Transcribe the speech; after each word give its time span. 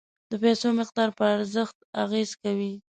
د 0.29 0.31
پیسو 0.43 0.67
مقدار 0.79 1.09
په 1.17 1.23
ارزښت 1.35 1.77
اغیز 2.03 2.29
کوي. 2.43 2.73